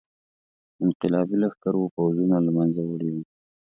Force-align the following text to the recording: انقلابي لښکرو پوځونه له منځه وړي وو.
انقلابي 0.85 1.35
لښکرو 1.41 1.83
پوځونه 1.95 2.35
له 2.45 2.51
منځه 2.57 2.81
وړي 2.85 3.09
وو. 3.13 3.23